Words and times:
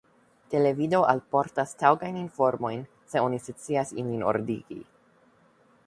Televido 0.53 1.01
alportas 1.15 1.75
taŭgajn 1.83 2.17
informojn, 2.21 2.81
se 3.15 3.23
oni 3.27 3.41
scias 3.45 3.93
ilin 4.05 4.27
ordigi. 4.33 4.81